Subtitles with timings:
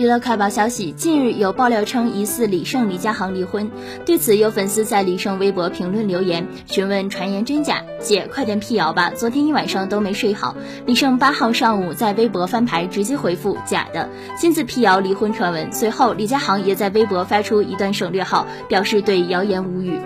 [0.00, 3.70] 娱乐快报消息近日有爆料称疑似李晟李佳航离婚。
[4.06, 10.56] 对此有粉丝在李晟微博评论留言询问传言真假姐快点辟谣吧昨天一晚上都没睡好。
[10.86, 14.08] 李晟八号上午在微博翻牌直接回复假的
[14.38, 15.70] 亲自辟谣离婚传闻。
[15.70, 20.00] 随后李佳航也在微博发出一段省略号表示对谣言无语。